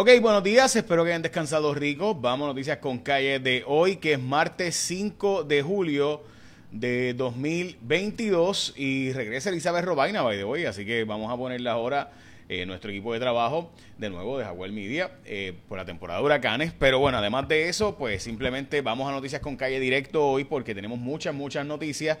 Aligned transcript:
Ok, 0.00 0.10
buenos 0.22 0.44
días, 0.44 0.76
espero 0.76 1.02
que 1.02 1.10
hayan 1.10 1.22
descansado 1.22 1.74
rico. 1.74 2.14
Vamos 2.14 2.46
a 2.46 2.50
noticias 2.50 2.78
con 2.78 2.98
calle 2.98 3.40
de 3.40 3.64
hoy, 3.66 3.96
que 3.96 4.12
es 4.12 4.20
martes 4.20 4.76
5 4.76 5.42
de 5.42 5.60
julio 5.60 6.22
de 6.70 7.14
2022 7.14 8.74
y 8.76 9.12
regresa 9.12 9.50
Elizabeth 9.50 9.84
Robaina, 9.84 10.22
by 10.22 10.36
de 10.36 10.44
hoy, 10.44 10.66
así 10.66 10.86
que 10.86 11.02
vamos 11.02 11.32
a 11.32 11.36
ponerla 11.36 11.72
ahora 11.72 12.12
eh, 12.48 12.64
nuestro 12.64 12.92
equipo 12.92 13.12
de 13.12 13.18
trabajo 13.18 13.72
de 13.98 14.08
nuevo 14.08 14.38
de 14.38 14.44
Jaguar 14.44 14.70
Media 14.70 15.10
eh, 15.24 15.52
por 15.68 15.78
la 15.78 15.84
temporada 15.84 16.20
de 16.20 16.26
huracanes. 16.26 16.72
Pero 16.78 17.00
bueno, 17.00 17.18
además 17.18 17.48
de 17.48 17.68
eso, 17.68 17.96
pues 17.96 18.22
simplemente 18.22 18.82
vamos 18.82 19.08
a 19.08 19.10
noticias 19.10 19.42
con 19.42 19.56
calle 19.56 19.80
directo 19.80 20.24
hoy 20.24 20.44
porque 20.44 20.76
tenemos 20.76 21.00
muchas, 21.00 21.34
muchas 21.34 21.66
noticias. 21.66 22.18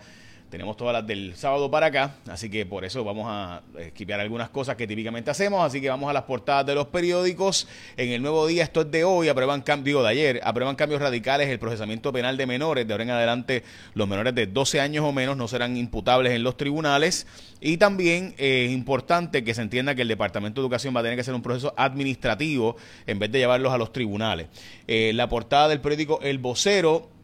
Tenemos 0.50 0.78
todas 0.78 0.94
las 0.94 1.06
del 1.06 1.36
sábado 1.36 1.70
para 1.70 1.86
acá, 1.88 2.14
así 2.26 2.48
que 2.48 2.64
por 2.64 2.82
eso 2.86 3.04
vamos 3.04 3.26
a 3.28 3.60
esquivar 3.78 4.18
algunas 4.18 4.48
cosas 4.48 4.76
que 4.76 4.86
típicamente 4.86 5.30
hacemos. 5.30 5.62
Así 5.62 5.78
que 5.78 5.90
vamos 5.90 6.08
a 6.08 6.14
las 6.14 6.22
portadas 6.22 6.64
de 6.64 6.74
los 6.74 6.86
periódicos. 6.86 7.68
En 7.98 8.08
el 8.08 8.22
nuevo 8.22 8.46
día, 8.46 8.64
esto 8.64 8.80
es 8.80 8.90
de 8.90 9.04
hoy, 9.04 9.28
aprueban 9.28 9.60
cambio 9.60 10.02
de 10.02 10.08
ayer, 10.08 10.40
aprueban 10.42 10.74
cambios 10.74 11.02
radicales 11.02 11.48
el 11.48 11.58
procesamiento 11.58 12.14
penal 12.14 12.38
de 12.38 12.46
menores. 12.46 12.86
De 12.86 12.94
ahora 12.94 13.04
en 13.04 13.10
adelante, 13.10 13.62
los 13.92 14.08
menores 14.08 14.34
de 14.34 14.46
12 14.46 14.80
años 14.80 15.04
o 15.04 15.12
menos 15.12 15.36
no 15.36 15.48
serán 15.48 15.76
imputables 15.76 16.32
en 16.32 16.42
los 16.42 16.56
tribunales. 16.56 17.26
Y 17.60 17.76
también 17.76 18.34
eh, 18.38 18.66
es 18.68 18.72
importante 18.72 19.44
que 19.44 19.52
se 19.52 19.60
entienda 19.60 19.94
que 19.94 20.02
el 20.02 20.08
Departamento 20.08 20.62
de 20.62 20.64
Educación 20.64 20.96
va 20.96 21.00
a 21.00 21.02
tener 21.02 21.16
que 21.16 21.22
hacer 21.22 21.34
un 21.34 21.42
proceso 21.42 21.74
administrativo 21.76 22.76
en 23.06 23.18
vez 23.18 23.30
de 23.30 23.40
llevarlos 23.40 23.72
a 23.74 23.76
los 23.76 23.92
tribunales. 23.92 24.46
Eh, 24.86 25.12
la 25.14 25.28
portada 25.28 25.68
del 25.68 25.82
periódico 25.82 26.20
El 26.22 26.38
Vocero 26.38 27.17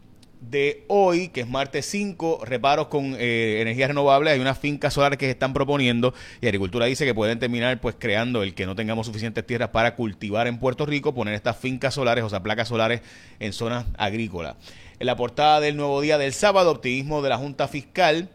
de 0.49 0.83
hoy, 0.87 1.29
que 1.29 1.41
es 1.41 1.47
martes 1.47 1.85
5, 1.87 2.41
reparos 2.45 2.87
con 2.87 3.15
eh, 3.17 3.59
energías 3.61 3.89
renovables. 3.89 4.33
Hay 4.33 4.39
unas 4.39 4.57
fincas 4.57 4.93
solares 4.93 5.17
que 5.17 5.25
se 5.25 5.31
están 5.31 5.53
proponiendo 5.53 6.13
y 6.41 6.47
Agricultura 6.47 6.85
dice 6.85 7.05
que 7.05 7.13
pueden 7.13 7.39
terminar 7.39 7.79
pues 7.81 7.95
creando 7.97 8.43
el 8.43 8.53
que 8.53 8.65
no 8.65 8.75
tengamos 8.75 9.07
suficientes 9.07 9.45
tierras 9.45 9.69
para 9.69 9.95
cultivar 9.95 10.47
en 10.47 10.59
Puerto 10.59 10.85
Rico, 10.85 11.13
poner 11.13 11.33
estas 11.33 11.57
fincas 11.57 11.93
solares, 11.93 12.23
o 12.23 12.29
sea, 12.29 12.41
placas 12.43 12.67
solares 12.67 13.01
en 13.39 13.53
zonas 13.53 13.85
agrícolas. 13.97 14.55
En 14.99 15.07
la 15.07 15.15
portada 15.15 15.59
del 15.59 15.75
nuevo 15.75 15.99
día 16.01 16.17
del 16.17 16.33
sábado, 16.33 16.71
optimismo 16.71 17.21
de 17.21 17.29
la 17.29 17.37
Junta 17.37 17.67
Fiscal 17.67 18.29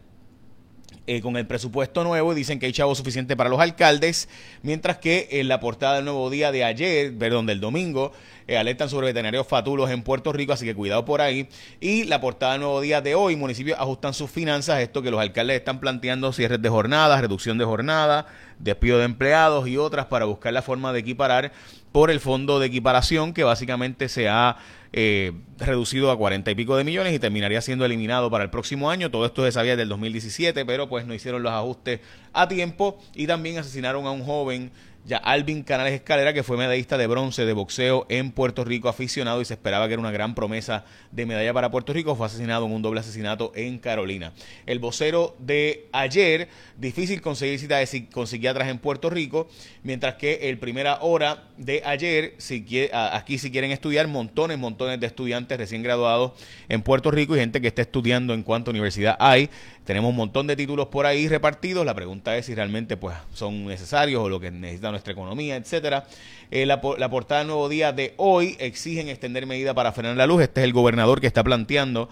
eh, 1.11 1.21
con 1.21 1.37
el 1.37 1.45
presupuesto 1.45 2.05
nuevo 2.05 2.35
dicen 2.35 2.61
que 2.61 2.67
hay 2.67 2.73
chavo 2.73 2.95
suficiente 2.95 3.37
para 3.37 3.51
los 3.51 3.59
alcaldes, 3.59 4.29
mientras 4.63 4.99
que 4.99 5.27
en 5.33 5.49
la 5.49 5.59
portada 5.59 5.97
del 5.97 6.05
nuevo 6.05 6.31
día 6.31 6.53
de 6.53 6.63
ayer, 6.63 7.13
perdón, 7.19 7.47
del 7.47 7.59
domingo, 7.59 8.13
eh, 8.47 8.57
alertan 8.57 8.89
sobre 8.89 9.09
veterinarios 9.09 9.45
fatulos 9.45 9.91
en 9.91 10.05
Puerto 10.05 10.33
Rico, 10.33 10.53
así 10.53 10.65
que 10.65 10.73
cuidado 10.73 11.05
por 11.05 11.21
ahí. 11.21 11.49
Y 11.81 12.05
la 12.05 12.21
portada 12.21 12.53
del 12.53 12.61
nuevo 12.61 12.81
día 12.81 13.01
de 13.01 13.17
hoy, 13.17 13.35
municipios 13.35 13.77
ajustan 13.81 14.15
sus 14.15 14.31
finanzas, 14.31 14.79
esto 14.79 15.03
que 15.03 15.11
los 15.11 15.21
alcaldes 15.21 15.57
están 15.57 15.81
planteando 15.81 16.33
cierres 16.33 16.63
de 16.63 16.69
jornadas, 16.69 17.21
reducción 17.21 17.59
de 17.59 17.65
jornada, 17.65 18.27
despido 18.61 18.99
de 18.99 19.07
empleados 19.07 19.67
y 19.67 19.79
otras 19.79 20.07
para 20.07 20.27
buscar 20.27 20.53
la 20.53 20.63
forma 20.63 20.93
de 20.93 21.01
equiparar 21.01 21.51
por 21.91 22.13
el 22.13 22.21
fondo 22.21 22.61
de 22.61 22.69
equiparación 22.69 23.35
que 23.35 23.43
básicamente 23.43 24.09
se 24.09 24.29
ha 24.29 24.59
eh, 24.93 25.33
reducido 25.59 26.11
a 26.11 26.17
cuarenta 26.17 26.51
y 26.51 26.55
pico 26.55 26.77
de 26.77 26.85
millones 26.85 27.15
y 27.15 27.19
terminaría 27.19 27.61
siendo 27.61 27.85
eliminado 27.85 28.31
para 28.31 28.45
el 28.45 28.51
próximo 28.51 28.91
año. 28.91 29.11
Todo 29.11 29.27
esto 29.27 29.45
se 29.45 29.53
sabía 29.53 29.77
del 29.77 29.89
2017, 29.89 30.65
pero 30.65 30.89
pues 30.89 31.07
no 31.07 31.15
hicieron 31.15 31.43
los 31.43 31.53
ajustes 31.53 32.01
a 32.33 32.49
tiempo 32.49 32.99
y 33.15 33.27
también 33.27 33.59
asesinaron 33.59 34.07
a 34.07 34.11
un 34.11 34.25
joven 34.25 34.73
ya 35.05 35.17
Alvin 35.17 35.63
Canales 35.63 35.95
Escalera, 35.95 36.33
que 36.33 36.43
fue 36.43 36.57
medallista 36.57 36.99
de 36.99 37.07
bronce 37.07 37.47
de 37.47 37.53
boxeo 37.53 38.07
en 38.09 38.33
Puerto 38.33 38.65
Rico, 38.65 38.89
aficionado 38.89 39.41
y 39.41 39.45
se 39.45 39.55
esperaba 39.55 39.87
que 39.87 39.95
era 39.95 40.01
una 40.01 40.11
gran 40.11 40.35
promesa 40.35 40.85
de 41.11 41.27
medalla 41.27 41.53
para 41.55 41.71
Puerto 41.71 41.93
Rico, 41.93 42.15
fue 42.17 42.27
asesinado 42.27 42.67
en 42.67 42.73
un 42.73 42.83
doble 42.83 43.01
asesinato 43.01 43.53
en 43.55 43.79
Carolina. 43.79 44.33
El 44.67 44.79
vocero 44.79 45.37
de 45.39 45.89
ayer, 45.93 46.49
difícil 46.77 47.21
conseguir 47.23 47.59
cita 47.59 47.79
de, 47.79 48.09
con 48.13 48.27
psiquiatras 48.27 48.69
en 48.69 48.79
Puerto 48.79 49.11
Rico, 49.11 49.49
mientras 49.83 50.17
que 50.17 50.51
el 50.51 50.59
primera 50.59 50.99
hora 51.01 51.49
de 51.57 51.83
ayer, 51.85 52.35
si 52.39 52.89
aquí 52.93 53.39
si 53.39 53.51
quieren 53.51 53.71
estudiar, 53.71 54.07
montones, 54.07 54.59
montones 54.59 54.80
de 54.87 55.07
estudiantes 55.07 55.59
recién 55.59 55.83
graduados 55.83 56.33
en 56.69 56.83
Puerto 56.83 57.11
Rico 57.11 57.37
y 57.37 57.39
gente 57.39 57.61
que 57.61 57.69
está 57.69 57.83
estudiando 57.83 58.35
en 58.35 58.43
cuánta 58.43 58.71
universidad 58.71 59.17
hay. 59.21 59.51
Tenemos 59.85 60.11
un 60.11 60.17
montón 60.17 60.47
de 60.47 60.57
títulos 60.57 60.87
por 60.87 61.07
ahí 61.07 61.29
repartidos. 61.29 61.85
La 61.85 61.95
pregunta 61.95 62.37
es 62.37 62.47
si 62.47 62.55
realmente 62.55 62.97
pues, 62.97 63.17
son 63.35 63.67
necesarios 63.67 64.23
o 64.23 64.29
lo 64.29 64.41
que 64.41 64.51
necesita 64.51 64.91
nuestra 64.91 65.13
economía, 65.13 65.57
etcétera. 65.57 66.05
Eh, 66.51 66.67
la, 66.67 66.81
portada 66.81 67.41
del 67.41 67.49
Nuevo 67.49 67.69
Día 67.69 67.93
de 67.93 68.15
hoy 68.17 68.57
exigen 68.59 69.09
extender 69.09 69.47
medida 69.47 69.75
para 69.75 69.93
frenar 69.93 70.17
la 70.17 70.27
luz. 70.27 70.43
Este 70.43 70.61
es 70.61 70.65
el 70.65 70.73
gobernador 70.73 71.21
que 71.21 71.27
está 71.27 71.45
planteando 71.45 72.09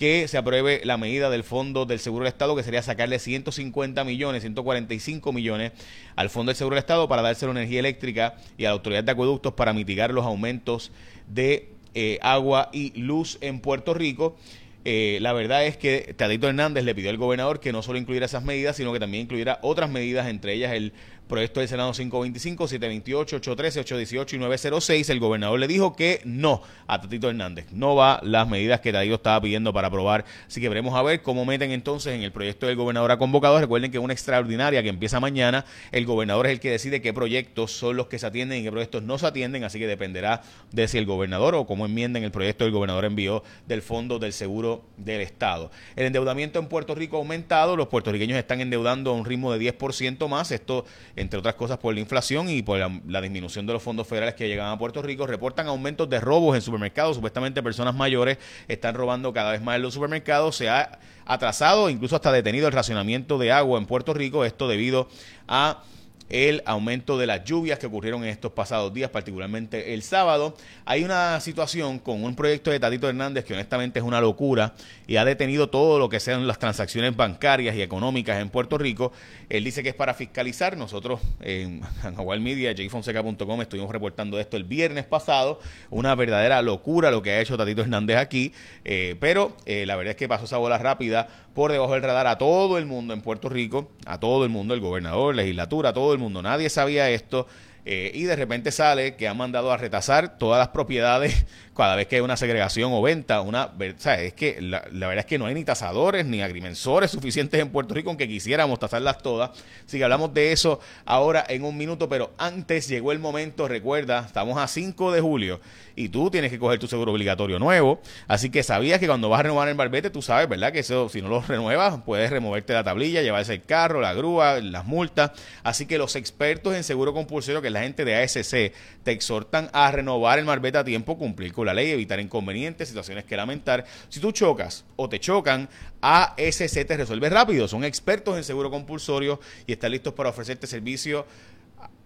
que 0.00 0.28
se 0.28 0.38
apruebe 0.38 0.80
la 0.84 0.96
medida 0.96 1.28
del 1.28 1.44
Fondo 1.44 1.84
del 1.84 1.98
Seguro 1.98 2.24
del 2.24 2.32
Estado, 2.32 2.56
que 2.56 2.62
sería 2.62 2.80
sacarle 2.80 3.18
150 3.18 4.02
millones, 4.02 4.40
145 4.40 5.30
millones 5.30 5.72
al 6.16 6.30
Fondo 6.30 6.48
del 6.48 6.56
Seguro 6.56 6.74
del 6.74 6.80
Estado 6.80 7.06
para 7.06 7.20
dárselo 7.20 7.52
energía 7.52 7.80
eléctrica 7.80 8.34
y 8.56 8.64
a 8.64 8.70
la 8.70 8.72
Autoridad 8.72 9.04
de 9.04 9.12
Acueductos 9.12 9.52
para 9.52 9.74
mitigar 9.74 10.10
los 10.14 10.24
aumentos 10.24 10.90
de 11.28 11.68
eh, 11.94 12.18
agua 12.22 12.70
y 12.72 12.98
luz 13.00 13.38
en 13.40 13.60
Puerto 13.60 13.94
Rico. 13.94 14.36
Eh, 14.84 15.18
la 15.20 15.32
verdad 15.32 15.66
es 15.66 15.76
que 15.76 16.14
Tadito 16.16 16.48
Hernández 16.48 16.84
le 16.84 16.94
pidió 16.94 17.10
al 17.10 17.18
gobernador 17.18 17.60
que 17.60 17.72
no 17.72 17.82
solo 17.82 17.98
incluyera 17.98 18.26
esas 18.26 18.44
medidas, 18.44 18.76
sino 18.76 18.92
que 18.92 19.00
también 19.00 19.24
incluyera 19.24 19.58
otras 19.62 19.90
medidas, 19.90 20.26
entre 20.26 20.54
ellas 20.54 20.72
el 20.72 20.92
proyecto 21.30 21.60
del 21.60 21.68
Senado 21.68 21.92
525, 21.92 22.66
728, 22.66 23.36
813, 23.36 23.80
818 23.80 24.36
y 24.36 24.38
906, 24.40 25.10
el 25.10 25.20
gobernador 25.20 25.60
le 25.60 25.68
dijo 25.68 25.94
que 25.94 26.20
no 26.24 26.60
a 26.86 27.00
Tatito 27.00 27.30
Hernández. 27.30 27.66
No 27.70 27.94
va 27.94 28.20
las 28.22 28.48
medidas 28.48 28.80
que 28.80 28.92
Tatito 28.92 29.14
estaba 29.14 29.40
pidiendo 29.40 29.72
para 29.72 29.88
aprobar. 29.88 30.24
Así 30.46 30.60
que 30.60 30.68
veremos 30.68 30.94
a 30.94 31.02
ver 31.02 31.22
cómo 31.22 31.44
meten 31.44 31.70
entonces 31.70 32.14
en 32.14 32.22
el 32.22 32.32
proyecto 32.32 32.66
del 32.66 32.76
gobernador 32.76 33.12
a 33.12 33.18
convocado. 33.18 33.60
Recuerden 33.60 33.92
que 33.92 33.98
una 33.98 34.12
extraordinaria 34.12 34.82
que 34.82 34.88
empieza 34.88 35.20
mañana. 35.20 35.64
El 35.92 36.04
gobernador 36.04 36.46
es 36.46 36.52
el 36.52 36.60
que 36.60 36.70
decide 36.70 37.00
qué 37.00 37.14
proyectos 37.14 37.70
son 37.70 37.96
los 37.96 38.08
que 38.08 38.18
se 38.18 38.26
atienden 38.26 38.60
y 38.60 38.64
qué 38.64 38.72
proyectos 38.72 39.04
no 39.04 39.16
se 39.16 39.26
atienden. 39.26 39.62
Así 39.62 39.78
que 39.78 39.86
dependerá 39.86 40.42
de 40.72 40.88
si 40.88 40.98
el 40.98 41.06
gobernador 41.06 41.54
o 41.54 41.64
cómo 41.64 41.86
enmienden 41.86 42.24
el 42.24 42.32
proyecto 42.32 42.64
el 42.64 42.72
gobernador 42.72 43.04
envió 43.04 43.44
del 43.68 43.82
Fondo 43.82 44.18
del 44.18 44.32
Seguro 44.32 44.69
del 44.96 45.20
Estado. 45.20 45.70
El 45.96 46.06
endeudamiento 46.06 46.58
en 46.58 46.66
Puerto 46.66 46.94
Rico 46.94 47.16
ha 47.16 47.20
aumentado. 47.20 47.76
Los 47.76 47.88
puertorriqueños 47.88 48.38
están 48.38 48.60
endeudando 48.60 49.10
a 49.10 49.14
un 49.14 49.24
ritmo 49.24 49.52
de 49.52 49.76
10% 49.76 50.28
más. 50.28 50.50
Esto 50.52 50.84
entre 51.16 51.38
otras 51.38 51.54
cosas 51.54 51.78
por 51.78 51.94
la 51.94 52.00
inflación 52.00 52.48
y 52.48 52.62
por 52.62 52.78
la, 52.78 53.20
disminución 53.20 53.66
de 53.66 53.72
los 53.72 53.82
fondos 53.82 54.06
federales 54.06 54.34
que 54.34 54.48
llegan 54.48 54.68
a 54.68 54.78
Puerto 54.78 55.02
Rico, 55.02 55.26
reportan 55.26 55.66
aumentos 55.66 56.08
de 56.08 56.20
robos 56.20 56.56
en 56.56 56.62
supermercados. 56.62 57.16
Supuestamente 57.16 57.62
personas 57.62 57.94
mayores 57.94 58.38
están 58.68 58.94
robando 58.94 59.32
cada 59.32 59.52
vez 59.52 59.62
más 59.62 59.76
en 59.76 59.82
los 59.82 59.94
supermercados. 59.94 60.56
Se 60.56 60.68
ha 60.68 60.98
atrasado, 61.24 61.90
incluso 61.90 62.16
hasta 62.16 62.32
detenido 62.32 62.66
el 62.66 62.72
racionamiento 62.72 63.38
de 63.38 63.52
agua 63.52 63.78
en 63.78 63.86
Puerto 63.86 64.14
Rico, 64.14 64.44
esto 64.44 64.68
debido 64.68 65.08
a 65.46 65.82
el 66.30 66.62
aumento 66.64 67.18
de 67.18 67.26
las 67.26 67.44
lluvias 67.44 67.78
que 67.78 67.86
ocurrieron 67.86 68.22
en 68.22 68.30
estos 68.30 68.52
pasados 68.52 68.94
días, 68.94 69.10
particularmente 69.10 69.92
el 69.92 70.02
sábado. 70.02 70.56
Hay 70.84 71.04
una 71.04 71.38
situación 71.40 71.98
con 71.98 72.24
un 72.24 72.36
proyecto 72.36 72.70
de 72.70 72.80
Tatito 72.80 73.08
Hernández 73.08 73.44
que 73.44 73.52
honestamente 73.52 73.98
es 73.98 74.04
una 74.04 74.20
locura 74.20 74.74
y 75.06 75.16
ha 75.16 75.24
detenido 75.24 75.68
todo 75.68 75.98
lo 75.98 76.08
que 76.08 76.20
sean 76.20 76.46
las 76.46 76.58
transacciones 76.58 77.16
bancarias 77.16 77.74
y 77.74 77.82
económicas 77.82 78.40
en 78.40 78.48
Puerto 78.48 78.78
Rico. 78.78 79.12
Él 79.48 79.64
dice 79.64 79.82
que 79.82 79.90
es 79.90 79.94
para 79.94 80.14
fiscalizar. 80.14 80.76
Nosotros 80.76 81.20
en 81.40 81.80
Jaguar 82.02 82.38
Media, 82.38 82.72
jfonseca.com, 82.74 83.60
estuvimos 83.60 83.90
reportando 83.90 84.38
esto 84.38 84.56
el 84.56 84.64
viernes 84.64 85.04
pasado. 85.04 85.58
Una 85.90 86.14
verdadera 86.14 86.62
locura 86.62 87.10
lo 87.10 87.22
que 87.22 87.32
ha 87.32 87.40
hecho 87.40 87.56
Tatito 87.56 87.82
Hernández 87.82 88.16
aquí. 88.18 88.52
Eh, 88.84 89.16
pero 89.18 89.56
eh, 89.66 89.84
la 89.84 89.96
verdad 89.96 90.12
es 90.12 90.16
que 90.16 90.28
pasó 90.28 90.44
esa 90.44 90.58
bola 90.58 90.78
rápida 90.78 91.28
por 91.54 91.72
debajo 91.72 91.94
del 91.94 92.02
radar 92.02 92.28
a 92.28 92.38
todo 92.38 92.78
el 92.78 92.86
mundo 92.86 93.12
en 93.12 93.20
Puerto 93.20 93.48
Rico, 93.48 93.90
a 94.06 94.20
todo 94.20 94.44
el 94.44 94.50
mundo, 94.50 94.72
el 94.74 94.80
gobernador, 94.80 95.34
legislatura, 95.34 95.90
a 95.90 95.92
todo 95.92 96.12
el 96.12 96.19
mundo. 96.20 96.42
Nadie 96.42 96.68
sabía 96.70 97.10
esto. 97.10 97.46
Eh, 97.84 98.10
y 98.14 98.24
de 98.24 98.36
repente 98.36 98.72
sale 98.72 99.16
que 99.16 99.26
han 99.26 99.36
mandado 99.36 99.72
a 99.72 99.76
retasar 99.76 100.38
todas 100.38 100.58
las 100.58 100.68
propiedades 100.68 101.46
cada 101.74 101.96
vez 101.96 102.08
que 102.08 102.16
hay 102.16 102.20
una 102.20 102.36
segregación 102.36 102.92
o 102.92 103.00
venta, 103.00 103.40
una, 103.40 103.70
es 103.78 104.34
que 104.34 104.60
la, 104.60 104.82
verdad 104.90 105.20
es 105.20 105.24
que 105.24 105.38
no 105.38 105.46
hay 105.46 105.54
ni 105.54 105.64
tasadores 105.64 106.26
ni 106.26 106.42
agrimensores 106.42 107.10
suficientes 107.12 107.58
en 107.58 107.70
Puerto 107.70 107.94
Rico, 107.94 108.10
aunque 108.10 108.28
quisiéramos 108.28 108.78
tasarlas 108.78 109.22
todas. 109.22 109.50
Así 109.86 109.96
que 109.96 110.04
hablamos 110.04 110.34
de 110.34 110.52
eso 110.52 110.80
ahora 111.06 111.42
en 111.48 111.64
un 111.64 111.78
minuto, 111.78 112.06
pero 112.06 112.32
antes 112.36 112.86
llegó 112.86 113.12
el 113.12 113.18
momento, 113.18 113.66
recuerda, 113.66 114.24
estamos 114.26 114.58
a 114.58 114.68
5 114.68 115.12
de 115.12 115.20
julio 115.22 115.60
y 115.96 116.08
tú 116.08 116.30
tienes 116.30 116.50
que 116.50 116.58
coger 116.58 116.78
tu 116.78 116.86
seguro 116.86 117.12
obligatorio 117.12 117.58
nuevo. 117.58 118.00
Así 118.28 118.50
que 118.50 118.62
sabías 118.62 119.00
que 119.00 119.06
cuando 119.06 119.28
vas 119.28 119.40
a 119.40 119.44
renovar 119.44 119.68
el 119.68 119.74
barbete, 119.74 120.10
tú 120.10 120.22
sabes, 120.22 120.48
¿verdad? 120.48 120.72
Que 120.72 120.80
eso, 120.80 121.08
si 121.08 121.22
no 121.22 121.28
lo 121.28 121.40
renuevas, 121.40 122.00
puedes 122.04 122.30
removerte 122.30 122.72
la 122.72 122.84
tablilla, 122.84 123.22
llevarse 123.22 123.54
el 123.54 123.62
carro, 123.64 124.00
la 124.00 124.12
grúa, 124.12 124.60
las 124.60 124.84
multas. 124.84 125.32
Así 125.62 125.86
que 125.86 125.98
los 125.98 126.16
expertos 126.16 126.74
en 126.74 126.84
seguro 126.84 127.12
compulsorio, 127.12 127.62
que 127.62 127.69
la 127.72 127.82
gente 127.82 128.04
de 128.04 128.16
ASC, 128.16 128.72
te 129.02 129.12
exhortan 129.12 129.70
a 129.72 129.90
renovar 129.90 130.38
el 130.38 130.44
marbete 130.44 130.78
a 130.78 130.84
tiempo, 130.84 131.16
cumplir 131.16 131.52
con 131.52 131.66
la 131.66 131.74
ley, 131.74 131.90
evitar 131.90 132.20
inconvenientes, 132.20 132.88
situaciones 132.88 133.24
que 133.24 133.36
lamentar. 133.36 133.84
Si 134.08 134.20
tú 134.20 134.32
chocas 134.32 134.84
o 134.96 135.08
te 135.08 135.20
chocan, 135.20 135.68
ASC 136.00 136.86
te 136.86 136.96
resuelve 136.96 137.28
rápido. 137.28 137.68
Son 137.68 137.84
expertos 137.84 138.36
en 138.36 138.44
seguro 138.44 138.70
compulsorio 138.70 139.40
y 139.66 139.72
están 139.72 139.92
listos 139.92 140.14
para 140.14 140.30
ofrecerte 140.30 140.66
servicio 140.66 141.26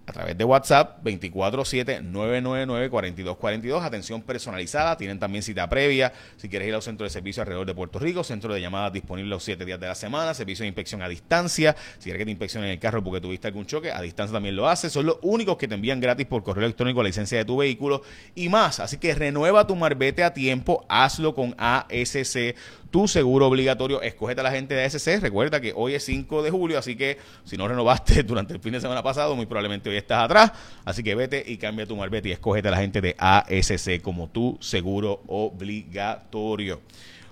a 0.06 0.12
través 0.12 0.36
de 0.36 0.44
WhatsApp 0.44 1.02
247-999-4242. 1.04 3.82
Atención 3.82 4.22
personalizada. 4.22 4.96
Tienen 4.96 5.18
también 5.18 5.42
cita 5.42 5.68
previa. 5.68 6.12
Si 6.36 6.48
quieres 6.48 6.68
ir 6.68 6.74
a 6.74 6.78
un 6.78 6.82
centro 6.82 7.04
de 7.04 7.10
servicio 7.10 7.42
alrededor 7.42 7.66
de 7.66 7.74
Puerto 7.74 7.98
Rico, 7.98 8.24
centro 8.24 8.52
de 8.52 8.60
llamadas 8.60 8.92
disponible 8.92 9.30
los 9.30 9.44
7 9.44 9.64
días 9.64 9.80
de 9.80 9.86
la 9.86 9.94
semana, 9.94 10.34
servicio 10.34 10.64
de 10.64 10.68
inspección 10.68 11.02
a 11.02 11.08
distancia. 11.08 11.74
Si 11.98 12.04
quieres 12.04 12.20
que 12.20 12.26
te 12.26 12.30
inspeccionen 12.30 12.70
el 12.70 12.78
carro 12.78 13.02
porque 13.02 13.20
tuviste 13.20 13.48
algún 13.48 13.66
choque, 13.66 13.90
a 13.90 14.00
distancia 14.02 14.34
también 14.34 14.56
lo 14.56 14.68
hace. 14.68 14.90
Son 14.90 15.06
los 15.06 15.16
únicos 15.22 15.56
que 15.56 15.68
te 15.68 15.74
envían 15.74 16.00
gratis 16.00 16.26
por 16.26 16.42
correo 16.42 16.64
electrónico 16.64 17.02
la 17.02 17.08
licencia 17.08 17.38
de 17.38 17.44
tu 17.44 17.56
vehículo 17.56 18.02
y 18.34 18.48
más. 18.48 18.80
Así 18.80 18.98
que 18.98 19.14
renueva 19.14 19.66
tu 19.66 19.76
marbete 19.76 20.22
a 20.22 20.34
tiempo. 20.34 20.84
Hazlo 20.88 21.34
con 21.34 21.54
ASC 21.58 22.54
tu 22.94 23.08
seguro 23.08 23.48
obligatorio. 23.48 24.00
Escógete 24.02 24.40
a 24.40 24.44
la 24.44 24.52
gente 24.52 24.72
de 24.72 24.84
ASC. 24.84 25.20
Recuerda 25.20 25.60
que 25.60 25.72
hoy 25.74 25.94
es 25.94 26.04
5 26.04 26.44
de 26.44 26.52
julio, 26.52 26.78
así 26.78 26.94
que 26.94 27.18
si 27.42 27.56
no 27.56 27.66
renovaste 27.66 28.22
durante 28.22 28.54
el 28.54 28.60
fin 28.60 28.72
de 28.72 28.80
semana 28.80 29.02
pasado, 29.02 29.34
muy 29.34 29.46
probablemente 29.46 29.90
hoy 29.90 29.96
estás 29.96 30.22
atrás. 30.22 30.52
Así 30.84 31.02
que 31.02 31.16
vete 31.16 31.42
y 31.44 31.56
cambia 31.56 31.86
tu 31.86 31.96
marbete 31.96 32.28
y 32.28 32.32
escógete 32.32 32.68
a 32.68 32.70
la 32.70 32.76
gente 32.76 33.00
de 33.00 33.16
ASC 33.18 34.00
como 34.00 34.28
tu 34.28 34.56
seguro 34.60 35.24
obligatorio. 35.26 36.82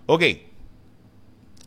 Ok. 0.06 0.25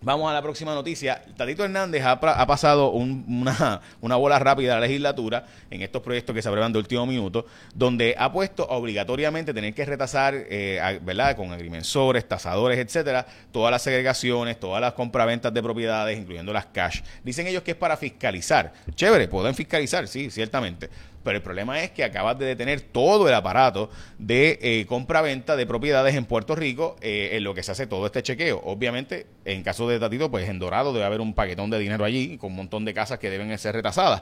Vamos 0.06 0.30
a 0.30 0.36
la 0.36 0.42
próxima 0.44 0.75
noticia. 0.75 1.19
Tatito 1.36 1.66
Hernández 1.66 2.04
ha, 2.06 2.19
pasado 2.19 2.92
una, 2.92 3.81
bola 4.02 4.38
rápida 4.38 4.74
a 4.74 4.75
la 4.75 4.81
legislatura 4.81 5.48
en 5.72 5.81
estos 5.81 6.04
proyectos 6.04 6.36
que 6.36 6.44
se 6.44 6.48
aprueban 6.48 6.72
de 6.72 6.78
último 6.78 7.07
minuto, 7.07 7.48
donde 7.74 8.13
ha 8.16 8.31
puesto 8.31 8.68
obligatoriamente 8.68 9.52
tener 9.52 9.74
que 9.74 9.84
retasar, 9.84 10.36
eh, 10.36 11.00
¿verdad?, 11.02 11.36
con 11.36 11.52
agrimensores, 11.52 12.28
tasadores, 12.28 12.78
etcétera, 12.78 13.25
todas 13.52 13.72
las 13.72 13.81
segregaciones, 13.81 14.60
todas 14.60 14.80
las 14.80 14.94
compraventas 14.94 15.52
de 15.52 15.63
propiedades, 15.63 16.19
incluyendo 16.19 16.54
las 16.54 16.68
cash. 16.68 17.01
Dicen 17.24 17.48
ellos 17.48 17.63
que 17.63 17.72
es 17.72 17.78
para 17.78 17.98
fiscalizar. 17.98 18.74
Chévere, 18.94 19.28
pueden 19.28 19.56
fiscalizar, 19.56 20.08
sí, 20.08 20.30
ciertamente 20.30 20.88
pero 21.25 21.38
el 21.38 21.44
problema 21.44 21.81
es 21.83 21.89
que 21.89 22.04
acabas 22.04 22.38
de 22.38 22.45
detener 22.45 22.81
todo 22.81 23.27
el 23.27 23.33
aparato 23.33 23.89
de 24.19 24.60
eh, 24.62 24.86
compra-venta 24.86 25.56
de 25.56 25.66
propiedades 25.66 26.16
en 26.16 26.25
Puerto 26.25 26.56
Rico 26.56 26.95
eh, 27.01 27.31
en 27.33 27.44
lo 27.44 27.56
que 27.56 27.63
se 27.63 27.72
hace 27.72 27.88
todo 27.88 28.06
este 28.06 28.22
chequeo. 28.22 28.62
Obviamente, 28.63 29.25
en 29.44 29.63
caso 29.63 29.89
de 29.89 30.00
Tatito, 30.00 30.30
pues 30.30 30.48
en 30.48 30.60
Dorado 30.60 30.94
debe 30.94 31.04
haber 31.04 31.22
un 31.22 31.33
paquetón 31.33 31.72
de 31.72 31.80
dinero 31.80 32.06
allí 32.06 32.38
con 32.38 32.51
un 32.51 32.57
montón 32.57 32.86
de 32.86 32.94
casas 32.94 33.18
que 33.18 33.31
deben 33.31 33.57
ser 33.57 33.74
retasadas. 33.74 34.22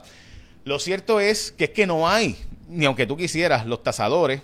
Lo 0.64 0.78
cierto 0.78 1.20
es 1.20 1.52
que 1.52 1.64
es 1.64 1.70
que 1.70 1.86
no 1.86 2.08
hay, 2.08 2.38
ni 2.68 2.86
aunque 2.86 3.06
tú 3.06 3.18
quisieras, 3.18 3.66
los 3.66 3.82
tasadores 3.82 4.40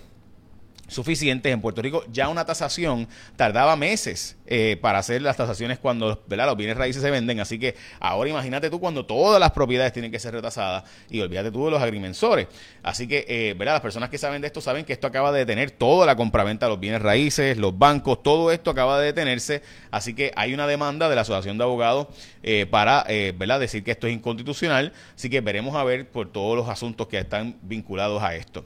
suficientes. 0.91 1.51
En 1.51 1.61
Puerto 1.61 1.81
Rico 1.81 2.03
ya 2.11 2.27
una 2.27 2.45
tasación 2.45 3.07
tardaba 3.35 3.75
meses 3.75 4.37
eh, 4.45 4.77
para 4.81 4.99
hacer 4.99 5.21
las 5.21 5.37
tasaciones 5.37 5.79
cuando 5.79 6.23
los 6.27 6.57
bienes 6.57 6.77
raíces 6.77 7.01
se 7.01 7.09
venden. 7.09 7.39
Así 7.39 7.57
que 7.57 7.75
ahora 7.99 8.29
imagínate 8.29 8.69
tú 8.69 8.79
cuando 8.79 9.05
todas 9.05 9.39
las 9.39 9.51
propiedades 9.51 9.93
tienen 9.93 10.11
que 10.11 10.19
ser 10.19 10.33
retasadas 10.33 10.83
y 11.09 11.21
olvídate 11.21 11.51
tú 11.51 11.65
de 11.65 11.71
los 11.71 11.81
agrimensores. 11.81 12.47
Así 12.83 13.07
que 13.07 13.25
eh, 13.27 13.55
¿verdad? 13.57 13.73
las 13.73 13.81
personas 13.81 14.09
que 14.09 14.17
saben 14.17 14.41
de 14.41 14.47
esto 14.47 14.61
saben 14.61 14.85
que 14.85 14.93
esto 14.93 15.07
acaba 15.07 15.31
de 15.31 15.39
detener 15.39 15.71
toda 15.71 16.05
la 16.05 16.15
compraventa 16.15 16.65
de 16.65 16.71
los 16.71 16.79
bienes 16.79 17.01
raíces, 17.01 17.57
los 17.57 17.77
bancos, 17.77 18.21
todo 18.21 18.51
esto 18.51 18.71
acaba 18.71 18.99
de 18.99 19.07
detenerse. 19.07 19.61
Así 19.89 20.13
que 20.13 20.33
hay 20.35 20.53
una 20.53 20.67
demanda 20.67 21.07
de 21.09 21.15
la 21.15 21.21
Asociación 21.21 21.57
de 21.57 21.63
Abogados 21.63 22.07
eh, 22.43 22.65
para 22.69 23.05
¿verdad? 23.35 23.59
decir 23.59 23.83
que 23.83 23.91
esto 23.91 24.07
es 24.07 24.13
inconstitucional. 24.13 24.91
Así 25.15 25.29
que 25.29 25.41
veremos 25.41 25.75
a 25.75 25.83
ver 25.83 26.09
por 26.09 26.31
todos 26.31 26.57
los 26.57 26.67
asuntos 26.67 27.07
que 27.07 27.17
están 27.17 27.55
vinculados 27.61 28.21
a 28.21 28.35
esto. 28.35 28.65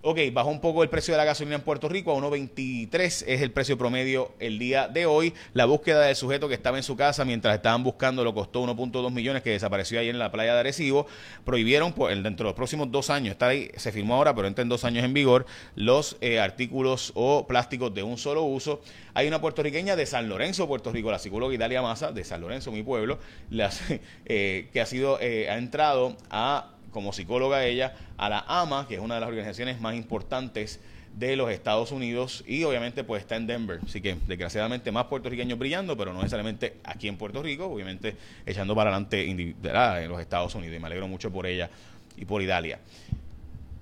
Ok, 0.00 0.20
bajó 0.32 0.50
un 0.50 0.60
poco 0.60 0.84
el 0.84 0.88
precio 0.88 1.12
de 1.12 1.18
la 1.18 1.24
gasolina 1.24 1.56
en 1.56 1.62
Puerto 1.62 1.88
Rico, 1.88 2.12
a 2.12 2.14
1.23 2.14 3.24
es 3.26 3.42
el 3.42 3.50
precio 3.50 3.76
promedio 3.76 4.30
el 4.38 4.56
día 4.56 4.86
de 4.86 5.06
hoy. 5.06 5.34
La 5.54 5.64
búsqueda 5.64 6.02
del 6.02 6.14
sujeto 6.14 6.46
que 6.46 6.54
estaba 6.54 6.76
en 6.76 6.84
su 6.84 6.94
casa 6.94 7.24
mientras 7.24 7.56
estaban 7.56 7.82
buscando 7.82 8.22
lo 8.22 8.32
costó 8.32 8.64
1.2 8.64 9.10
millones 9.10 9.42
que 9.42 9.50
desapareció 9.50 9.98
ahí 9.98 10.08
en 10.08 10.20
la 10.20 10.30
playa 10.30 10.54
de 10.54 10.60
Arecibo. 10.60 11.08
Prohibieron 11.44 11.92
por, 11.94 12.14
dentro 12.14 12.44
de 12.44 12.50
los 12.50 12.54
próximos 12.54 12.92
dos 12.92 13.10
años, 13.10 13.32
está 13.32 13.48
ahí, 13.48 13.72
se 13.76 13.90
firmó 13.90 14.14
ahora, 14.14 14.36
pero 14.36 14.46
entra 14.46 14.62
en 14.62 14.68
dos 14.68 14.84
años 14.84 15.04
en 15.04 15.12
vigor, 15.12 15.46
los 15.74 16.16
eh, 16.20 16.38
artículos 16.38 17.10
o 17.16 17.48
plásticos 17.48 17.92
de 17.92 18.04
un 18.04 18.18
solo 18.18 18.44
uso. 18.44 18.80
Hay 19.14 19.26
una 19.26 19.40
puertorriqueña 19.40 19.96
de 19.96 20.06
San 20.06 20.28
Lorenzo, 20.28 20.68
Puerto 20.68 20.92
Rico, 20.92 21.10
la 21.10 21.18
psicóloga 21.18 21.52
Italia 21.52 21.82
Massa, 21.82 22.12
de 22.12 22.22
San 22.22 22.40
Lorenzo, 22.40 22.70
mi 22.70 22.84
pueblo, 22.84 23.18
eh, 24.26 24.68
que 24.72 24.80
ha 24.80 24.86
sido, 24.86 25.18
eh, 25.20 25.50
ha 25.50 25.58
entrado 25.58 26.16
a 26.30 26.77
como 26.90 27.12
psicóloga 27.12 27.64
ella, 27.64 27.94
a 28.16 28.28
la 28.28 28.44
AMA, 28.46 28.86
que 28.88 28.94
es 28.94 29.00
una 29.00 29.14
de 29.14 29.20
las 29.20 29.28
organizaciones 29.28 29.80
más 29.80 29.94
importantes 29.94 30.80
de 31.18 31.36
los 31.36 31.50
Estados 31.50 31.90
Unidos 31.90 32.44
y 32.46 32.62
obviamente 32.64 33.02
pues 33.02 33.22
está 33.22 33.36
en 33.36 33.46
Denver. 33.46 33.80
Así 33.84 34.00
que 34.00 34.16
desgraciadamente 34.26 34.92
más 34.92 35.06
puertorriqueños 35.06 35.58
brillando, 35.58 35.96
pero 35.96 36.12
no 36.12 36.18
necesariamente 36.20 36.76
aquí 36.84 37.08
en 37.08 37.16
Puerto 37.16 37.42
Rico, 37.42 37.66
obviamente 37.66 38.16
echando 38.46 38.74
para 38.74 38.90
adelante 38.90 39.28
en 39.28 40.08
los 40.08 40.20
Estados 40.20 40.54
Unidos 40.54 40.76
y 40.76 40.80
me 40.80 40.86
alegro 40.86 41.08
mucho 41.08 41.30
por 41.30 41.46
ella 41.46 41.70
y 42.16 42.24
por 42.24 42.42
Italia. 42.42 42.78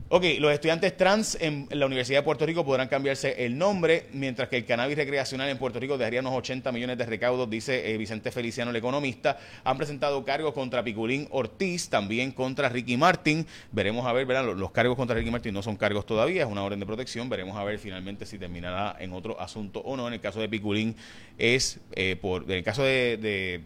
Ok, 0.09 0.23
los 0.39 0.53
estudiantes 0.53 0.97
trans 0.97 1.37
en 1.41 1.67
la 1.69 1.85
Universidad 1.85 2.21
de 2.21 2.23
Puerto 2.23 2.47
Rico 2.47 2.65
podrán 2.65 2.87
cambiarse 2.87 3.45
el 3.45 3.59
nombre, 3.59 4.07
mientras 4.13 4.49
que 4.49 4.57
el 4.57 4.65
cannabis 4.65 4.97
recreacional 4.97 5.49
en 5.49 5.59
Puerto 5.59 5.81
Rico 5.81 5.99
dejaría 5.99 6.21
unos 6.21 6.33
80 6.33 6.71
millones 6.71 6.97
de 6.97 7.07
recaudos, 7.07 7.51
dice 7.51 7.93
eh, 7.93 7.99
Vicente 7.99 8.31
Feliciano, 8.31 8.71
el 8.71 8.77
economista. 8.77 9.37
Han 9.65 9.77
presentado 9.77 10.25
cargos 10.25 10.55
contra 10.55 10.85
Piculín 10.85 11.27
Ortiz, 11.33 11.89
también 11.89 12.31
contra 12.31 12.69
Ricky 12.69 12.97
Martin. 12.97 13.45
Veremos 13.73 14.07
a 14.07 14.13
ver, 14.13 14.27
verán, 14.27 14.57
los, 14.57 14.71
cargos 14.71 14.97
contra 14.97 15.17
Ricky 15.17 15.33
Martin 15.33 15.53
no 15.53 15.61
son 15.65 15.75
cargos 15.75 16.07
todavía, 16.07 16.45
es 16.45 16.49
una 16.49 16.63
orden 16.63 16.79
de 16.79 16.87
protección. 16.87 17.29
Veremos 17.29 17.57
a 17.57 17.65
ver 17.65 17.81
finalmente 17.81 18.27
si 18.27 18.39
terminará 18.39 18.95
en 19.01 19.13
otro 19.13 19.41
asunto 19.41 19.81
o 19.81 19.97
no. 19.97 20.07
En 20.07 20.15
el 20.15 20.21
caso 20.21 20.39
de 20.39 20.49
Piculín 20.49 20.95
es, 21.37 21.81
eh, 21.97 22.15
por, 22.15 22.45
en 22.45 22.53
el 22.53 22.63
caso 22.63 22.85
de, 22.85 23.61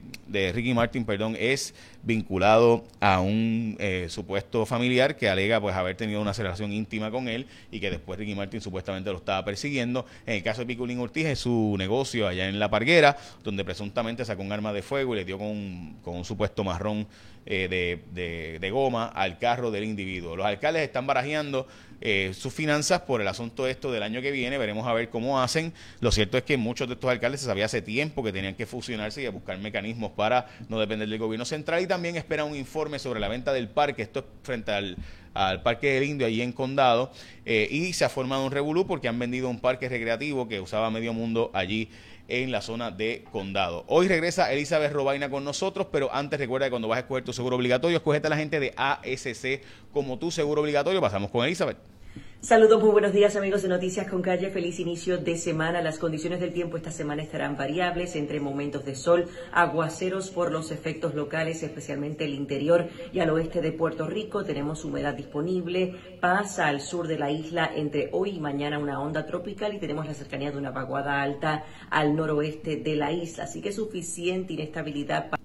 Ricky 0.54 0.72
Martin, 0.72 1.04
perdón, 1.04 1.36
es 1.38 1.74
vinculado 2.02 2.84
a 2.98 3.20
un 3.20 3.76
eh, 3.78 4.06
supuesto 4.08 4.64
familiar 4.64 5.18
que 5.18 5.28
alega 5.28 5.60
pues 5.60 5.76
haber 5.76 5.96
tenido 5.96 6.22
una 6.22 6.29
aceleración 6.30 6.72
íntima 6.72 7.10
con 7.10 7.28
él 7.28 7.46
y 7.70 7.80
que 7.80 7.90
después 7.90 8.18
Ricky 8.18 8.34
Martin 8.34 8.60
supuestamente 8.60 9.10
lo 9.10 9.18
estaba 9.18 9.44
persiguiendo. 9.44 10.06
En 10.26 10.36
el 10.36 10.42
caso 10.42 10.60
de 10.60 10.66
Piculín 10.66 10.98
Ortiz 10.98 11.26
es 11.26 11.38
su 11.40 11.74
negocio 11.78 12.26
allá 12.26 12.48
en 12.48 12.58
La 12.58 12.70
Parguera, 12.70 13.16
donde 13.44 13.64
presuntamente 13.64 14.24
sacó 14.24 14.42
un 14.42 14.52
arma 14.52 14.72
de 14.72 14.82
fuego 14.82 15.14
y 15.14 15.18
le 15.18 15.24
dio 15.24 15.38
con 15.38 15.96
un 16.04 16.24
supuesto 16.24 16.64
marrón 16.64 17.06
eh, 17.46 17.68
de, 18.12 18.58
de, 18.58 18.70
goma 18.70 19.06
al 19.06 19.38
carro 19.38 19.70
del 19.70 19.84
individuo. 19.84 20.36
Los 20.36 20.46
alcaldes 20.46 20.82
están 20.82 21.06
barajeando 21.06 21.66
eh, 22.00 22.32
sus 22.34 22.52
finanzas 22.52 23.00
por 23.00 23.20
el 23.20 23.28
asunto 23.28 23.66
esto 23.66 23.90
del 23.92 24.02
año 24.02 24.22
que 24.22 24.30
viene, 24.30 24.56
veremos 24.58 24.86
a 24.86 24.92
ver 24.92 25.10
cómo 25.10 25.40
hacen. 25.40 25.72
Lo 26.00 26.12
cierto 26.12 26.38
es 26.38 26.44
que 26.44 26.56
muchos 26.56 26.88
de 26.88 26.94
estos 26.94 27.10
alcaldes 27.10 27.40
se 27.40 27.46
sabía 27.46 27.66
hace 27.66 27.82
tiempo 27.82 28.22
que 28.22 28.32
tenían 28.32 28.54
que 28.54 28.66
fusionarse 28.66 29.22
y 29.22 29.28
buscar 29.28 29.58
mecanismos 29.58 30.12
para 30.12 30.48
no 30.68 30.78
depender 30.78 31.08
del 31.08 31.18
gobierno 31.18 31.44
central 31.44 31.82
y 31.82 31.86
también 31.86 32.16
espera 32.16 32.44
un 32.44 32.56
informe 32.56 32.98
sobre 32.98 33.20
la 33.20 33.28
venta 33.28 33.52
del 33.52 33.68
parque, 33.68 34.02
esto 34.02 34.20
es 34.20 34.24
frente 34.42 34.72
al 34.72 34.96
al 35.34 35.62
Parque 35.62 35.94
del 35.94 36.04
Indio, 36.04 36.26
allí 36.26 36.42
en 36.42 36.52
Condado, 36.52 37.12
eh, 37.44 37.68
y 37.70 37.92
se 37.92 38.04
ha 38.04 38.08
formado 38.08 38.44
un 38.44 38.50
revolú 38.50 38.86
porque 38.86 39.08
han 39.08 39.18
vendido 39.18 39.48
un 39.48 39.60
parque 39.60 39.88
recreativo 39.88 40.48
que 40.48 40.60
usaba 40.60 40.90
medio 40.90 41.12
mundo 41.12 41.50
allí 41.54 41.88
en 42.30 42.50
la 42.50 42.62
zona 42.62 42.90
de 42.90 43.24
Condado. 43.30 43.84
Hoy 43.88 44.08
regresa 44.08 44.52
Elizabeth 44.52 44.92
Robaina 44.92 45.28
con 45.28 45.44
nosotros, 45.44 45.88
pero 45.92 46.14
antes 46.14 46.38
recuerda 46.38 46.66
que 46.66 46.70
cuando 46.70 46.88
vas 46.88 46.96
a 46.96 47.00
escoger 47.00 47.24
tu 47.24 47.32
seguro 47.32 47.56
obligatorio, 47.56 47.96
escogete 47.98 48.28
a 48.28 48.30
la 48.30 48.36
gente 48.36 48.60
de 48.60 48.72
ASC 48.76 49.62
como 49.92 50.18
tu 50.18 50.30
seguro 50.30 50.62
obligatorio. 50.62 51.00
Pasamos 51.00 51.30
con 51.30 51.44
Elizabeth. 51.44 51.76
Saludos, 52.42 52.80
muy 52.80 52.90
buenos 52.90 53.12
días 53.12 53.36
amigos 53.36 53.60
de 53.62 53.68
Noticias 53.68 54.08
con 54.08 54.22
Calle. 54.22 54.48
Feliz 54.48 54.80
inicio 54.80 55.18
de 55.18 55.36
semana. 55.36 55.82
Las 55.82 55.98
condiciones 55.98 56.40
del 56.40 56.54
tiempo 56.54 56.78
esta 56.78 56.90
semana 56.90 57.22
estarán 57.22 57.54
variables 57.54 58.16
entre 58.16 58.40
momentos 58.40 58.86
de 58.86 58.94
sol, 58.94 59.26
aguaceros 59.52 60.30
por 60.30 60.50
los 60.50 60.70
efectos 60.70 61.14
locales, 61.14 61.62
especialmente 61.62 62.24
el 62.24 62.32
interior 62.32 62.88
y 63.12 63.20
al 63.20 63.28
oeste 63.28 63.60
de 63.60 63.72
Puerto 63.72 64.06
Rico. 64.06 64.42
Tenemos 64.42 64.86
humedad 64.86 65.12
disponible. 65.12 65.94
Pasa 66.18 66.66
al 66.66 66.80
sur 66.80 67.06
de 67.08 67.18
la 67.18 67.30
isla 67.30 67.70
entre 67.76 68.08
hoy 68.12 68.30
y 68.30 68.40
mañana 68.40 68.78
una 68.78 69.00
onda 69.00 69.26
tropical 69.26 69.74
y 69.74 69.78
tenemos 69.78 70.06
la 70.06 70.14
cercanía 70.14 70.50
de 70.50 70.56
una 70.56 70.70
vaguada 70.70 71.20
alta 71.20 71.66
al 71.90 72.16
noroeste 72.16 72.76
de 72.76 72.96
la 72.96 73.12
isla. 73.12 73.44
Así 73.44 73.60
que 73.60 73.70
suficiente 73.70 74.54
inestabilidad 74.54 75.28
para 75.28 75.39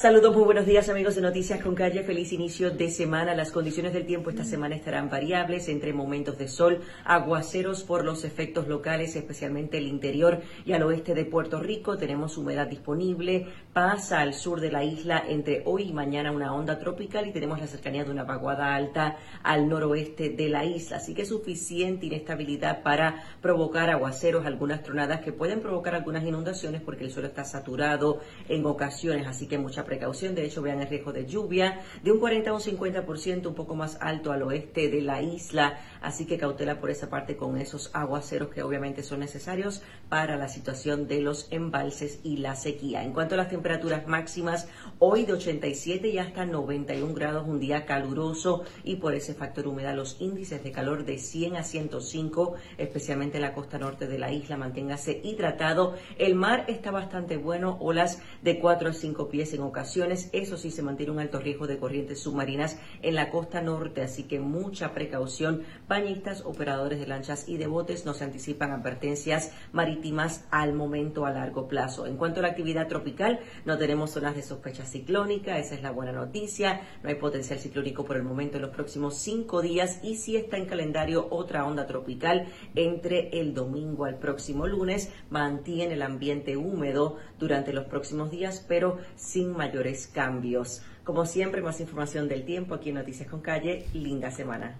Saludos, 0.00 0.32
muy 0.32 0.44
buenos 0.44 0.64
días 0.64 0.88
amigos 0.88 1.16
de 1.16 1.22
Noticias 1.22 1.60
con 1.60 1.74
Calle. 1.74 2.04
Feliz 2.04 2.32
inicio 2.32 2.70
de 2.70 2.88
semana. 2.88 3.34
Las 3.34 3.50
condiciones 3.50 3.92
del 3.92 4.06
tiempo 4.06 4.30
esta 4.30 4.44
semana 4.44 4.76
estarán 4.76 5.10
variables 5.10 5.68
entre 5.68 5.92
momentos 5.92 6.38
de 6.38 6.46
sol, 6.46 6.82
aguaceros 7.04 7.82
por 7.82 8.04
los 8.04 8.22
efectos 8.22 8.68
locales, 8.68 9.16
especialmente 9.16 9.76
el 9.76 9.88
interior 9.88 10.40
y 10.64 10.72
al 10.72 10.84
oeste 10.84 11.14
de 11.14 11.24
Puerto 11.24 11.58
Rico. 11.58 11.98
Tenemos 11.98 12.38
humedad 12.38 12.68
disponible. 12.68 13.48
Pasa 13.72 14.20
al 14.20 14.34
sur 14.34 14.60
de 14.60 14.70
la 14.70 14.84
isla 14.84 15.20
entre 15.28 15.64
hoy 15.64 15.88
y 15.88 15.92
mañana 15.92 16.30
una 16.30 16.54
onda 16.54 16.78
tropical 16.78 17.26
y 17.26 17.32
tenemos 17.32 17.58
la 17.58 17.66
cercanía 17.66 18.04
de 18.04 18.12
una 18.12 18.22
vaguada 18.22 18.76
alta 18.76 19.16
al 19.42 19.68
noroeste 19.68 20.28
de 20.28 20.48
la 20.48 20.64
isla. 20.64 20.98
Así 20.98 21.12
que 21.12 21.24
suficiente 21.24 22.06
inestabilidad 22.06 22.84
para 22.84 23.24
provocar 23.42 23.90
aguaceros, 23.90 24.46
algunas 24.46 24.84
tronadas 24.84 25.22
que 25.22 25.32
pueden 25.32 25.60
provocar 25.60 25.96
algunas 25.96 26.22
inundaciones 26.22 26.82
porque 26.82 27.02
el 27.02 27.10
suelo 27.10 27.26
está 27.26 27.42
saturado 27.42 28.20
en 28.48 28.64
ocasiones. 28.64 29.26
Así 29.26 29.48
que 29.48 29.58
mucha 29.58 29.87
precaución. 29.88 30.36
De 30.36 30.44
hecho, 30.44 30.62
vean 30.62 30.80
el 30.80 30.88
riesgo 30.88 31.12
de 31.12 31.26
lluvia 31.26 31.80
de 32.04 32.12
un 32.12 32.20
40 32.20 32.50
a 32.50 32.54
un 32.54 32.60
50%, 32.60 33.46
un 33.46 33.54
poco 33.54 33.74
más 33.74 33.98
alto 34.00 34.30
al 34.30 34.42
oeste 34.42 34.88
de 34.88 35.02
la 35.02 35.22
isla. 35.22 35.80
Así 36.00 36.26
que 36.26 36.38
cautela 36.38 36.78
por 36.78 36.90
esa 36.90 37.10
parte 37.10 37.36
con 37.36 37.56
esos 37.58 37.90
aguaceros 37.94 38.50
que 38.50 38.62
obviamente 38.62 39.02
son 39.02 39.20
necesarios 39.20 39.82
para 40.08 40.36
la 40.36 40.48
situación 40.48 41.08
de 41.08 41.22
los 41.22 41.48
embalses 41.50 42.20
y 42.22 42.36
la 42.36 42.54
sequía. 42.54 43.02
En 43.02 43.12
cuanto 43.12 43.34
a 43.34 43.38
las 43.38 43.48
temperaturas 43.48 44.06
máximas, 44.06 44.68
hoy 44.98 45.24
de 45.24 45.32
87 45.32 46.08
y 46.08 46.18
hasta 46.18 46.44
91 46.44 47.14
grados, 47.14 47.48
un 47.48 47.58
día 47.58 47.86
caluroso 47.86 48.64
y 48.84 48.96
por 48.96 49.14
ese 49.14 49.34
factor 49.34 49.66
humedad 49.66 49.96
los 49.96 50.20
índices 50.20 50.62
de 50.62 50.70
calor 50.70 51.04
de 51.04 51.18
100 51.18 51.56
a 51.56 51.62
105, 51.64 52.54
especialmente 52.76 53.38
en 53.38 53.42
la 53.42 53.54
costa 53.54 53.78
norte 53.78 54.06
de 54.06 54.18
la 54.18 54.30
isla. 54.30 54.56
Manténgase 54.56 55.20
hidratado. 55.24 55.94
El 56.18 56.34
mar 56.34 56.66
está 56.68 56.90
bastante 56.90 57.38
bueno, 57.38 57.78
olas 57.80 58.20
de 58.42 58.58
4 58.58 58.90
a 58.90 58.92
5 58.92 59.28
pies 59.28 59.54
en 59.54 59.62
ocasiones. 59.62 59.77
Eso 59.78 60.56
sí, 60.56 60.70
se 60.70 60.82
mantiene 60.82 61.12
un 61.12 61.20
alto 61.20 61.38
riesgo 61.38 61.66
de 61.66 61.78
corrientes 61.78 62.20
submarinas 62.20 62.78
en 63.02 63.14
la 63.14 63.30
costa 63.30 63.60
norte, 63.60 64.02
así 64.02 64.24
que 64.24 64.40
mucha 64.40 64.92
precaución. 64.92 65.62
Bañistas, 65.88 66.42
operadores 66.44 66.98
de 66.98 67.06
lanchas 67.06 67.48
y 67.48 67.56
de 67.58 67.66
botes 67.66 68.04
no 68.04 68.14
se 68.14 68.24
anticipan 68.24 68.72
advertencias 68.72 69.52
marítimas 69.72 70.44
al 70.50 70.74
momento 70.74 71.26
a 71.26 71.30
largo 71.30 71.68
plazo. 71.68 72.06
En 72.06 72.16
cuanto 72.16 72.40
a 72.40 72.42
la 72.42 72.48
actividad 72.48 72.88
tropical, 72.88 73.40
no 73.64 73.78
tenemos 73.78 74.10
zonas 74.10 74.34
de 74.34 74.42
sospecha 74.42 74.84
ciclónica, 74.84 75.58
esa 75.58 75.74
es 75.74 75.82
la 75.82 75.90
buena 75.90 76.12
noticia. 76.12 76.80
No 77.02 77.08
hay 77.08 77.16
potencial 77.16 77.58
ciclónico 77.58 78.04
por 78.04 78.16
el 78.16 78.22
momento 78.22 78.56
en 78.56 78.62
los 78.62 78.74
próximos 78.74 79.16
cinco 79.16 79.62
días 79.62 80.00
y 80.02 80.16
si 80.16 80.36
está 80.36 80.56
en 80.56 80.66
calendario 80.66 81.28
otra 81.30 81.64
onda 81.64 81.86
tropical 81.86 82.46
entre 82.74 83.28
el 83.40 83.54
domingo 83.54 84.04
al 84.04 84.18
próximo 84.18 84.66
lunes. 84.66 85.12
Mantiene 85.30 85.94
el 85.94 86.02
ambiente 86.02 86.56
húmedo 86.56 87.16
durante 87.38 87.72
los 87.72 87.86
próximos 87.86 88.30
días, 88.30 88.64
pero 88.66 88.98
sin 89.14 89.56
mayores 89.68 90.06
cambios. 90.06 90.82
Como 91.04 91.26
siempre, 91.26 91.60
más 91.60 91.80
información 91.80 92.28
del 92.28 92.44
tiempo 92.44 92.74
aquí 92.74 92.88
en 92.88 92.96
Noticias 92.96 93.28
con 93.28 93.40
Calle. 93.40 93.86
Linda 93.92 94.30
semana. 94.30 94.76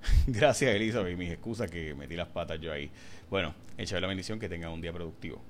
Gracias, 0.26 0.74
Elizabeth. 0.74 1.16
Mis 1.16 1.30
excusas 1.30 1.70
que 1.70 1.94
metí 1.94 2.14
las 2.16 2.28
patas 2.28 2.60
yo 2.60 2.72
ahí. 2.72 2.90
Bueno, 3.28 3.54
échale 3.76 4.00
la 4.00 4.06
bendición 4.06 4.38
que 4.38 4.48
tenga 4.48 4.70
un 4.70 4.80
día 4.80 4.92
productivo. 4.92 5.42